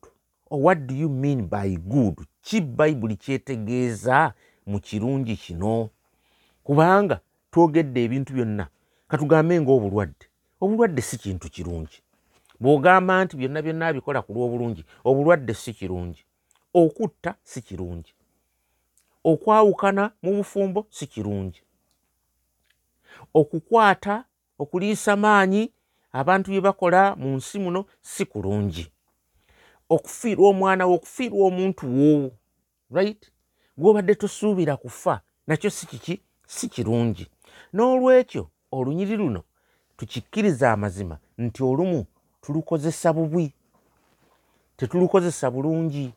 or 0.49 0.59
what 0.61 0.79
do 0.85 0.95
you 0.95 1.09
mean 1.09 1.49
by 1.49 1.77
good? 1.77 2.17
Ki 2.41 2.61
bayibuli 2.61 3.15
kyetegeeza 3.15 4.33
mu 4.65 4.79
kirungi 4.79 5.35
kino? 5.35 5.89
Kubanga 6.63 7.19
twogedde 7.51 8.03
ebintu 8.03 8.33
byonna 8.33 8.67
katugambe 9.07 9.61
ngaobulwadde 9.61 10.25
obulwadde 10.61 11.01
si 11.01 11.17
kintu 11.17 11.49
kirungi 11.49 12.01
bw'ogamba 12.62 13.24
nti 13.24 13.38
byonna 13.38 13.62
byonna 13.62 13.88
abikola 13.88 14.22
ku 14.22 14.33
lw'obulungi 14.33 14.83
obulwadde 15.03 15.53
si 15.53 15.74
kirungi. 15.74 16.22
Okutta 16.74 17.36
si 17.43 17.62
kirungi. 17.62 18.13
Okwawukana 19.24 20.12
mu 20.24 20.31
bufumbo 20.38 20.88
si 20.89 21.07
kirungi. 21.07 21.62
Okukwata 23.33 24.25
okuliisa 24.60 25.15
maanyi 25.15 25.72
abantu 26.12 26.51
bye 26.51 26.62
bakola 26.62 27.15
mu 27.15 27.36
nsi 27.38 27.60
muno 27.60 27.86
si 28.01 28.25
kulungi. 28.25 28.86
Okufiirwa 29.89 30.50
omwana 30.50 30.86
wo 30.86 30.95
okufiirwa 30.95 31.48
omuntu 31.48 31.86
wo 31.98 32.31
right? 32.91 33.31
Gw'obadde 33.77 34.15
tosuubira 34.15 34.77
kufa 34.77 35.22
nakyo 35.48 35.69
si 35.69 35.86
kiki? 35.88 36.22
Si 36.48 36.69
kirungi. 36.69 37.27
N'olwekyo 37.74 38.50
olunyiri 38.72 39.15
luno 39.17 39.43
tukikkiriza 39.98 40.72
amazima 40.72 41.17
nti 41.38 41.63
olumu 41.63 42.05
tulukozesa 42.43 43.13
bubi 43.13 43.53
tetulukozesa 44.77 45.51
bulungi. 45.51 46.13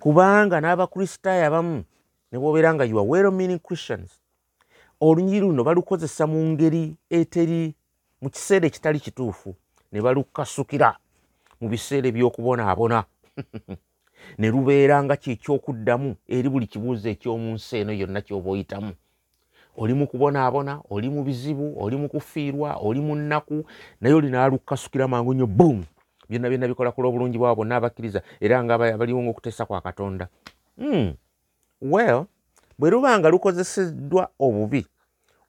Kubanga 0.00 0.60
n'abakristaayo 0.60 1.46
abamu 1.46 1.84
ne 2.32 2.38
bwobeera 2.38 2.74
nga 2.74 2.84
you 2.84 2.98
are 2.98 3.08
well 3.08 3.30
meaning 3.32 3.60
christians 3.62 4.20
olunyiri 5.00 5.40
luno 5.40 5.64
balukozesa 5.64 6.26
mu 6.26 6.38
ngeri 6.52 6.96
eteri 7.10 7.74
mu 8.20 8.28
kiseera 8.30 8.66
ekitali 8.66 9.00
kituufu 9.00 9.54
ne 9.92 10.00
balukasukira 10.00 10.98
mu 11.60 11.68
biseera 11.68 12.08
ebyokubonaabona. 12.08 13.04
Ne 14.38 14.50
lubeera 14.50 15.04
nga 15.04 15.16
kyekyokuddamu 15.16 16.16
eri 16.26 16.48
buli 16.48 16.66
kibuuzo 16.66 17.08
eky'omu 17.08 17.54
nsi 17.54 17.76
eno 17.80 17.92
yonna 17.92 18.20
ky'oba 18.26 18.50
oyitamu 18.50 18.92
oli 19.76 19.94
mu 19.94 20.06
kubonaabona 20.06 20.80
oli 20.90 21.08
mu 21.08 21.24
bizibu 21.24 21.74
oli 21.78 21.96
mu 21.96 22.08
kufiirwa 22.08 22.74
oli 22.76 23.00
mu 23.00 23.14
nnaku 23.16 23.64
naye 24.00 24.14
olinaalukasukira 24.14 25.08
mangu 25.08 25.34
nnyo 25.34 25.46
boom! 25.46 25.84
Byonna 26.28 26.48
byonna 26.48 26.68
bikola 26.68 26.92
kula 26.92 27.08
obulungi 27.08 27.38
bwabo 27.38 27.56
bonna 27.62 27.76
abakkiriza 27.76 28.22
era 28.40 28.64
nga 28.64 28.78
baliwo 28.78 29.22
ngaokuteesa 29.22 29.66
kwa 29.66 29.80
katonda. 29.80 30.28
Hmm. 30.76 31.14
well 31.80 32.24
bwe 32.78 32.90
luba 32.90 33.18
nga 33.18 33.30
lukozeseddwa 33.30 34.28
obubi 34.38 34.86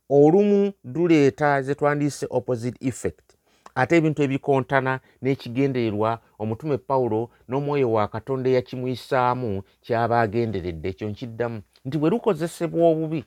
olumu 0.10 0.72
luleeta 0.84 1.62
ze 1.62 1.76
twandiise 1.76 2.28
opposite 2.30 2.88
effect. 2.88 3.38
Ate 3.76 3.98
ebintu 3.98 4.24
ebikontana 4.24 5.00
n'ekigendererwa 5.22 6.20
omutume 6.40 6.78
pawulo 6.78 7.30
n'omwoyo 7.48 7.92
wa 7.92 8.08
katonda 8.08 8.50
eyakimuyisaamu 8.50 9.64
kyaba 9.82 10.22
agenderedde 10.22 10.90
ekyo 10.90 11.10
nkiddamu. 11.10 11.62
Nti 11.86 11.98
bwe 11.98 12.10
lukozesebwa 12.10 12.90
obubi 12.90 13.26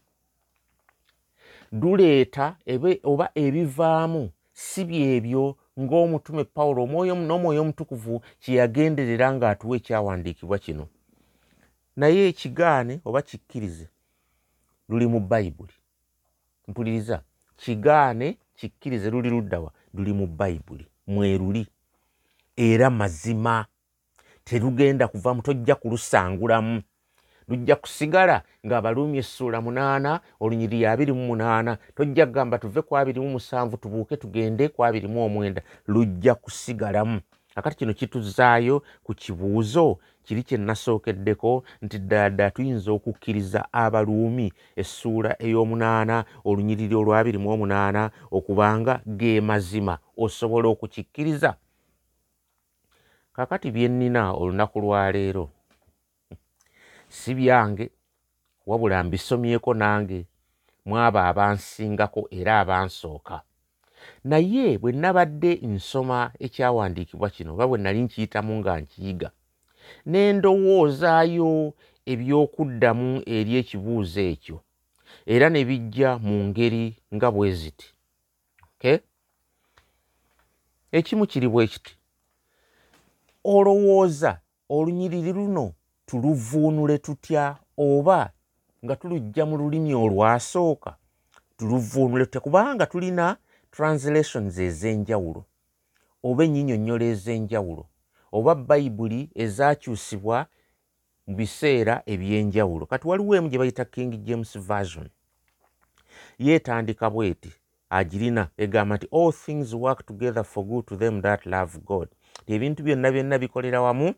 luleeta 1.73 2.57
oba 3.05 3.31
ebivaamu 3.35 4.31
si 4.53 4.85
byebyo 4.85 5.57
ng'omutume 5.81 6.45
pawulo 6.45 6.87
n'omwoyo 6.87 7.61
omutukuvu 7.63 8.23
kyeyagenderera 8.43 9.27
ng'atuwa 9.33 9.77
ekyawandiikibwa 9.77 10.59
kino. 10.59 10.85
Naye 11.97 12.29
ekigaane 12.29 13.01
oba 13.05 13.23
kikkirize 13.23 13.87
luli 14.89 15.07
mu 15.07 15.21
bayibuli 15.21 15.73
mpuliriza 16.69 17.23
kigaane 17.57 18.39
kikkirize 18.59 19.11
luli 19.11 19.31
luddawa 19.31 19.71
luli 19.95 20.13
mu 20.13 20.27
bayibuli 20.27 20.87
mweruli. 21.07 21.67
Era 22.57 22.91
mazima. 22.91 23.67
Terugenda 24.45 25.09
kuvamu 25.09 25.43
tojja 25.43 25.75
kulusangulamu 25.75 26.83
lujja 27.51 27.77
kusigala 27.77 28.43
ng'abaluumi 28.67 29.19
essuula 29.19 29.61
munaana 29.61 30.21
olunyiri 30.41 30.87
abiri 30.87 31.13
mu 31.13 31.27
munaana. 31.27 31.79
Tojja 31.97 32.27
kugamba 32.27 32.59
tuve 32.59 32.83
ku 32.83 32.97
abiri 32.97 33.21
mu 33.21 33.31
musanvu 33.37 33.77
tubuuke 33.77 34.17
tugende 34.17 34.69
ku 34.69 34.85
abiri 34.85 35.09
mu 35.09 35.25
omwenda. 35.27 35.63
Lujja 35.87 36.35
kusigalamu. 36.35 37.21
Akati 37.55 37.77
kino 37.77 37.95
kituzaayo 37.95 38.83
ku 39.03 39.15
kibuuzo 39.15 39.99
kiri 40.23 40.43
kye 40.43 40.59
nasookeddeko 40.59 41.65
nti 41.83 41.99
ddala 41.99 42.51
tuyinza 42.51 42.93
okukkiriza 42.93 43.67
abaluumi 43.73 44.53
essuula 44.77 45.35
ey'omunaana 45.43 46.25
olunyiriri 46.45 46.95
olwabiri 46.95 47.39
mu 47.43 47.51
omunaana 47.51 48.11
okubanga 48.31 49.03
ge 49.19 49.41
mazima 49.41 49.99
osobola 50.17 50.69
okukikkiriza. 50.69 51.59
Kakati 53.35 53.71
bye 53.75 53.89
nnina 53.89 54.33
olunaku 54.33 54.81
lwaleero 54.81 55.51
si 57.11 57.35
byange 57.35 57.91
wabula 58.67 59.05
mbisomyeko 59.05 59.75
nange 59.75 60.27
mwaba 60.85 61.29
abansingako 61.29 62.29
era 62.31 62.61
abansooka. 62.61 63.43
Naye 64.25 64.79
bwe 64.79 64.93
nabadde 64.93 65.55
nsoma 65.63 66.19
ekyawandiikibwa 66.39 67.31
kino 67.31 67.53
oba 67.55 67.67
bwe 67.69 67.79
nali 67.79 68.01
nkiyitamu 68.03 68.53
nga 68.59 68.81
nkiyiga 68.81 69.31
ne 70.07 70.33
ndowoozaayo 70.33 71.75
ebyokuddamu 72.13 73.23
eri 73.37 73.53
ekibuuzo 73.61 74.21
ekyo 74.33 74.57
era 75.27 75.49
ne 75.51 75.65
bijja 75.69 76.19
mu 76.19 76.35
ngeri 76.49 76.85
nga 77.15 77.29
bwe 77.35 77.53
ziti. 77.53 77.89
Ekimu 80.93 81.27
kiri 81.27 81.49
bwe 81.49 81.67
kiti. 81.67 81.93
Olowooza 83.45 84.41
olunyiriri 84.69 85.33
luno 85.33 85.75
tuluvuunule 86.11 86.99
tutya 86.99 87.57
oba 87.79 88.31
nga 88.85 88.97
tulujja 88.97 89.47
mu 89.47 89.57
lulimi 89.57 89.95
olwasooka 89.95 90.97
tuluvuunule 91.57 92.25
tutya? 92.25 92.41
Kubanga 92.41 92.87
tulina 92.87 93.37
translations 93.71 94.59
ez'enjawulo 94.59 95.45
oba 96.23 96.45
enyinyonnyola 96.45 97.05
ez'enjawulo 97.05 97.87
oba 98.33 98.55
bayibuli 98.55 99.31
ezakyusibwa 99.35 100.47
mu 101.27 101.37
biseera 101.37 102.03
eby'enjawulo. 102.07 102.87
Kati 102.87 103.09
waliwo 103.09 103.37
emu 103.37 103.49
gye 103.49 103.59
bayita 103.59 103.85
king 103.85 104.11
james 104.27 104.59
version. 104.59 105.09
Yeetandika 106.39 107.11
bweti 107.11 107.53
agirina 107.91 108.49
egamba 108.59 108.97
nti 108.97 109.07
all 109.13 109.33
things 109.33 109.75
work 109.75 110.07
together 110.07 110.45
for 110.45 110.65
good 110.65 110.87
to 110.87 110.97
them 110.97 111.23
that 111.23 111.47
love 111.47 111.79
god. 111.87 112.09
Ebintu 112.47 112.83
byonna 112.83 113.13
byonna 113.13 113.39
bikolera 113.39 113.81
wamu 113.81 114.15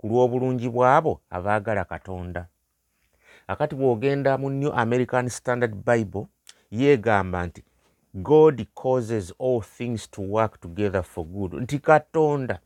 ku 0.00 0.08
lw'obulungi 0.08 0.68
bw'abo 0.72 1.20
abaagala 1.30 1.84
katonda. 1.84 2.48
Akati 3.46 3.74
bw'ogenda 3.76 4.38
mu 4.40 4.48
new 4.50 4.72
american 4.72 5.28
standard 5.28 5.74
bible 5.84 6.24
yeegamba 6.72 7.46
nti 7.46 7.60
god 8.14 8.66
causes 8.74 9.34
all 9.38 9.60
things 9.60 10.10
to 10.10 10.22
work 10.22 10.60
together 10.60 11.02
for 11.02 11.24
good. 11.24 11.52
Nti 11.52 11.78
katonda 11.78 12.58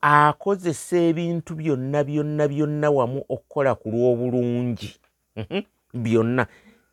akozesa 0.00 0.96
ebintu 0.96 1.54
byonna 1.54 2.04
byonna 2.04 2.44
byonna 2.48 2.88
wamu 2.90 3.20
okukola 3.28 3.74
ku 3.74 3.90
lw'obulungi. 3.90 4.90
Byonna. 6.04 6.46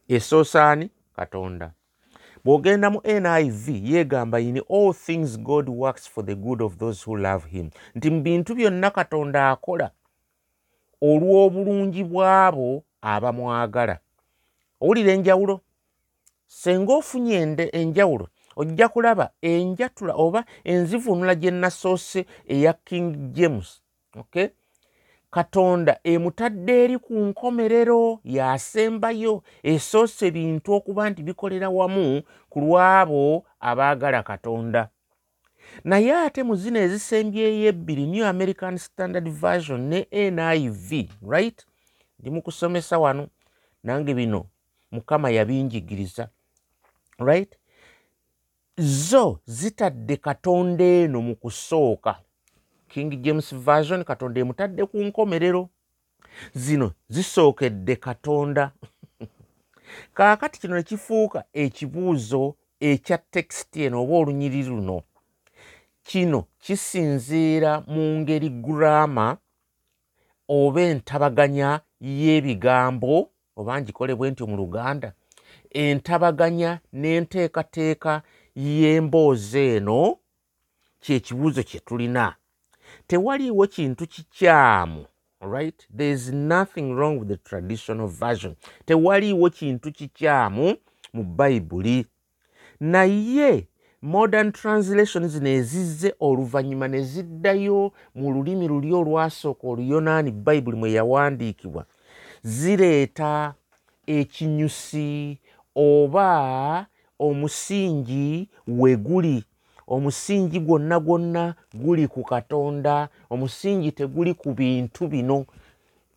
Esoosaani 0.07 0.89
katonda 1.15 1.71
bw'ogenda 2.43 2.89
mu 2.89 2.99
niv 3.03 3.69
yeegamba 3.69 4.39
yini 4.39 4.61
all 4.69 4.93
things 4.93 5.37
god 5.39 5.69
works 5.69 6.09
for 6.09 6.25
the 6.25 6.35
good 6.35 6.61
of 6.61 6.77
those 6.77 7.03
who 7.05 7.17
love 7.17 7.45
him. 7.49 7.69
Nti 7.95 8.09
mu 8.09 8.21
bintu 8.21 8.55
byonna 8.55 8.91
katonda 8.91 9.49
akola 9.49 9.91
olw'obulungi 11.01 12.03
bw'abo 12.03 12.83
abamwagala. 13.01 13.99
Owulira 14.81 15.11
enjawulo? 15.11 15.61
Senga 16.47 16.93
ofunye 16.93 17.69
enjawulo 17.73 18.27
ojja 18.59 18.89
kulaba 18.89 19.31
enjatula 19.41 20.13
oba 20.13 20.45
enzivunula 20.63 21.35
gye 21.35 21.51
nasoose 21.51 22.25
eya 22.47 22.73
king 22.73 23.33
james 23.33 23.81
okay 24.15 24.47
katonda 25.31 25.99
emutadde 26.03 26.83
eri 26.83 26.97
ku 26.97 27.13
nkomerero 27.13 28.19
yasembayo 28.23 29.43
esoose 29.63 30.31
bintu 30.31 30.73
okuba 30.73 31.09
nti 31.09 31.23
bikolera 31.23 31.69
wamu 31.69 32.23
ku 32.49 32.57
lw'abo 32.59 33.45
abaagala 33.59 34.23
katonda. 34.23 34.89
Naye 35.83 36.13
ate 36.13 36.43
mu 36.43 36.55
zino 36.55 36.79
ezisembyeyo 36.79 37.69
ebbiri 37.69 38.05
new 38.07 38.25
american 38.25 38.77
standard 38.77 39.29
version 39.29 39.81
ne 39.81 39.99
niv 40.31 40.91
right? 41.21 41.65
Ndi 42.19 42.29
mu 42.29 42.41
kusomesa 42.41 42.99
wano 42.99 43.27
nange 43.83 44.13
bino 44.13 44.45
mukama 44.91 45.29
yabinjigiriza 45.29 46.29
right? 47.19 47.55
Zo 48.77 49.39
zitadde 49.45 50.17
katonda 50.17 50.83
eno 50.83 51.21
mu 51.21 51.35
kusooka 51.35 52.15
king 52.89 53.21
james 53.21 53.55
version 53.55 54.03
katonda 54.03 54.41
emutadde 54.41 54.85
ku 54.85 54.97
nkomerero. 55.03 55.69
Zino 56.53 56.91
zisookedde 57.09 57.95
katonda. 57.95 58.71
Kaakati 60.13 60.59
kino 60.59 60.75
nekifuuka 60.75 61.43
ekibuuzo 61.53 62.55
ekya 62.79 63.17
tekisiti 63.17 63.83
eno 63.83 64.03
oba 64.03 64.15
olunyiri 64.15 64.63
luno. 64.63 65.01
Kino 66.03 66.45
kisinziira 66.59 67.83
mu 67.87 68.19
ngeri 68.19 68.49
gurama 68.49 69.37
oba 70.47 70.81
entabaganya 70.81 71.81
y'ebigambo 72.01 73.29
oba 73.55 73.81
ngikolebwe 73.81 74.31
ntyo 74.31 74.47
mu 74.47 74.57
luganda 74.57 75.13
entabaganya 75.69 76.79
n'enteekateeka 76.93 78.21
y'emboozi 78.55 79.59
eno 79.75 80.17
kyekibuuzo 80.99 81.63
kye 81.63 81.79
tulina 81.79 82.35
tewaliiwo 83.09 83.67
kintu 83.67 84.07
kikyamu 84.07 85.05
right? 85.41 85.87
There 85.97 86.11
is 86.11 86.31
nothing 86.33 86.93
wrong 86.93 87.19
with 87.19 87.27
the 87.27 87.37
traditional 87.37 88.07
version. 88.07 88.55
Tewaliiwo 88.85 89.49
kintu 89.49 89.91
kikyamu 89.91 90.75
mu 91.13 91.23
bayibuli 91.23 92.05
naye 92.79 93.67
modern 94.01 94.51
translation 94.51 95.27
zino 95.27 95.49
ezizze 95.49 96.13
oluvannyuma 96.19 96.87
ne 96.87 97.01
ziddayo 97.01 97.91
mu 98.15 98.31
lulimi 98.31 98.67
luli 98.67 98.93
olwasooka 98.93 99.67
oluyonaani 99.67 100.31
bayibuli 100.31 100.77
mwe 100.77 100.91
yawandiikibwa. 100.91 101.85
Zireeta 102.43 103.53
ekinyusi 104.07 105.37
oba 105.75 106.87
omusingi 107.19 108.49
we 108.67 108.95
guli 108.95 109.43
omusingi 109.89 110.59
gwonna 110.59 110.99
gwonna 110.99 111.55
guli 111.73 112.07
ku 112.07 112.23
katonda 112.23 113.09
omusingi 113.29 113.91
teguli 113.91 114.33
ku 114.33 114.53
bintu 114.53 115.07
bino. 115.07 115.45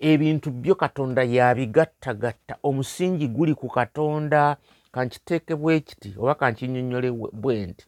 Ebintu 0.01 0.51
byo 0.51 0.75
katonda 0.75 1.23
yabigattagatta 1.23 2.55
omusingi 2.63 3.29
guli 3.29 3.55
ku 3.55 3.69
katonda. 3.69 4.57
Kankiteeke 4.93 5.55
bwe 5.57 5.81
kiti 5.81 6.15
oba 6.19 6.35
kankinyonyole 6.35 7.11
bwe 7.33 7.67
nti 7.67 7.85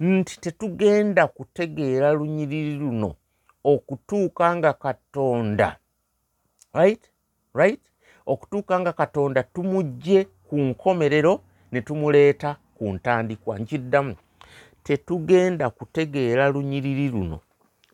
nti 0.00 0.40
tetugenda 0.40 1.26
kutegeera 1.26 2.12
lunyiriri 2.12 2.74
luno 2.76 3.14
okutuuka 3.64 4.56
nga 4.56 4.72
katonda. 4.72 5.76
Right? 6.74 7.10
Right? 7.54 7.80
Okutuuka 8.26 8.80
nga 8.80 8.92
katonda 8.92 9.42
tumugye 9.42 10.24
ku 10.48 10.56
nkomerero 10.58 11.40
ne 11.72 11.80
tumuleeta 11.80 12.56
ku 12.76 12.84
ntandikwa. 12.92 13.58
Nkiddamu 13.58 14.14
tetugenda 14.86 15.70
kutegeera 15.70 16.48
lunyiriri 16.48 17.08
luno. 17.08 17.40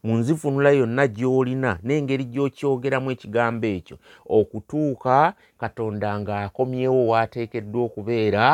Mu 0.02 0.16
nzifunula 0.20 0.70
yonna 0.70 1.06
gy'olina 1.06 1.70
n'engeri 1.86 2.24
gy'okyogeramu 2.32 3.08
ekigambo 3.14 3.66
ekyo. 3.76 3.96
Okutuuka 4.38 5.16
katonda 5.60 6.10
ng'akomyewo 6.20 7.00
waateekeddwa 7.10 7.80
okubeera 7.86 8.46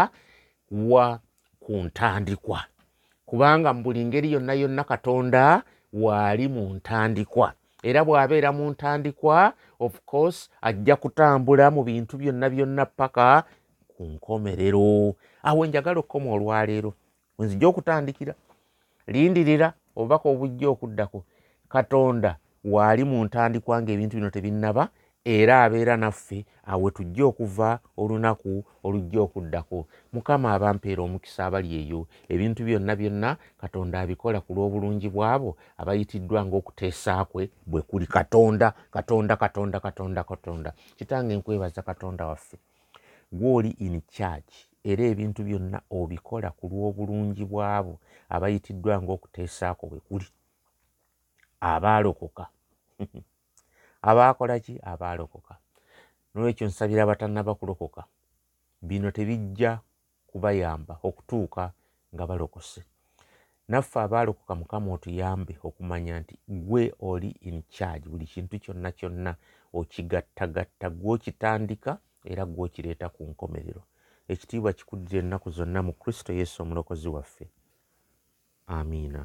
wa 0.71 1.07
ku 1.63 1.73
ntandikwa. 1.87 2.61
Kubanga 3.29 3.73
mu 3.75 3.81
buli 3.83 4.05
ngeri 4.07 4.29
yonna 4.33 4.55
yonna 4.55 4.85
katonda 4.85 5.63
waali 5.93 6.47
mu 6.55 6.65
ntandikwa. 6.79 7.49
Era 7.83 8.01
bw'abeera 8.07 8.51
mu 8.55 8.71
ntandikwa 8.71 9.53
of 9.81 9.99
course 10.07 10.47
ajja 10.63 10.95
kutambula 10.97 11.71
mu 11.75 11.83
bintu 11.83 12.15
byonna 12.21 12.47
byonna 12.53 12.85
paka 12.87 13.43
ku 13.91 14.03
nkomerero. 14.05 15.17
Awo 15.43 15.67
njagala 15.67 15.99
okukoma 16.01 16.31
olwaleero 16.37 16.95
wenzijja 17.39 17.69
okutandikira. 17.69 18.35
Lindirira 19.07 19.73
obubaka 19.97 20.29
obujja 20.29 20.69
okuddako. 20.69 21.25
Katonda 21.69 22.37
waali 22.65 23.05
mu 23.05 23.25
ntandikwa 23.25 23.83
ngaebintu 23.83 24.17
bino 24.17 24.31
tebinnaba 24.31 24.89
era 25.25 25.65
abeera 25.65 25.97
naffe 25.97 26.45
awe 26.65 26.91
tujja 26.91 27.25
okuva 27.25 27.79
olunaku 27.97 28.65
olujja 28.85 29.21
okuddako. 29.21 29.87
Mukama 30.13 30.53
abampeera 30.53 31.03
omukisa 31.03 31.47
abali 31.47 31.71
eyo. 31.81 32.07
Ebintu 32.29 32.65
byonna 32.65 32.97
byonna 32.97 33.37
katonda 33.61 34.01
abikola 34.01 34.41
ku 34.41 34.51
lw'obulungi 34.55 35.09
bwabo 35.09 35.57
abayitiddwa 35.81 36.45
ngaokuteesa 36.47 37.25
kwe 37.25 37.51
bwe 37.67 37.83
kuli. 37.83 38.07
Katonda 38.07 38.73
katonda 38.91 39.37
katonda 39.37 39.81
katonda 39.81 40.25
katonda. 40.25 40.71
Kitange 40.97 41.37
nkwebaza 41.37 41.83
katonda 41.83 42.27
waffe 42.27 42.57
gwoli 43.33 43.71
in 43.79 44.01
charge 44.09 44.68
era 44.85 45.03
ebintu 45.13 45.41
byonna 45.49 45.79
obikola 45.91 46.49
ku 46.59 46.65
lw'obulungi 46.71 47.45
bwabo 47.45 47.95
abayitiddwa 48.35 49.03
ngaokuteesaako 49.03 49.85
bwe 49.91 50.01
kuli. 50.07 50.29
Abaalokoka 51.61 52.45
abaakola 54.09 54.55
ki? 54.65 54.75
Abaalokoka 54.83 55.55
nolwekyo 56.33 56.67
nsabira 56.67 57.03
abatannaba 57.03 57.55
kulokoka. 57.55 58.03
Bino 58.83 59.11
tebijja 59.11 59.81
kubayamba 60.31 60.95
okutuuka 61.03 61.73
nga 62.15 62.25
balokose. 62.27 62.83
Naffe 63.69 63.99
abaalokoka 64.01 64.55
mukama 64.55 64.93
otuyambe 64.93 65.55
okumanya 65.69 66.21
nti 66.21 66.35
gwe 66.49 66.95
oli 67.01 67.31
in 67.49 67.63
charge 67.69 68.09
buli 68.09 68.27
kintu 68.27 68.59
kyonna 68.63 68.91
kyonna 68.99 69.33
okigattagatta 69.79 70.87
gwokitandika 70.91 71.99
era 72.31 72.43
gwokireeta 72.47 73.09
ku 73.15 73.23
nkomerero 73.31 73.83
ekitiibwa 74.29 74.73
kikuddira 74.73 75.19
ennaku 75.23 75.51
zonna 75.51 75.81
mu 75.83 75.93
kristo 75.93 76.33
yesu 76.33 76.63
omulokozi 76.63 77.09
waffe. 77.09 77.51
Amiina 78.67 79.23